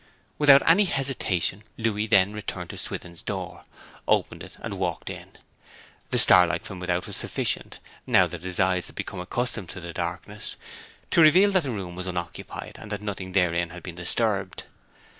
[0.39, 3.61] Without any hesitation Louis then returned to Swithin's door,
[4.07, 5.37] opened it, and walked in.
[6.09, 7.77] The starlight from without was sufficient,
[8.07, 10.55] now that his eyes had become accustomed to the darkness,
[11.11, 14.63] to reveal that the room was unoccupied, and that nothing therein had been disturbed.